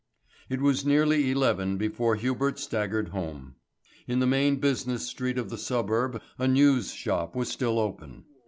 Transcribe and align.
It 0.49 0.61
was 0.61 0.83
nearly 0.83 1.29
eleven 1.29 1.77
before 1.77 2.15
Hubert 2.15 2.57
staggered 2.57 3.09
home. 3.09 3.53
In 4.07 4.17
the 4.17 4.25
main 4.25 4.55
business 4.55 5.07
street 5.07 5.37
of 5.37 5.51
the 5.51 5.59
suburb 5.59 6.19
a 6.39 6.47
news 6.47 6.91
shop 6.91 7.35
was 7.35 7.49
still 7.49 7.77
open. 7.77 8.25